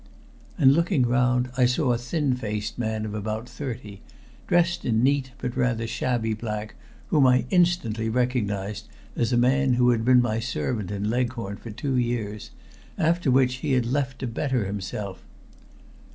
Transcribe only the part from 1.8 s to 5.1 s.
a thin faced man of about thirty, dressed in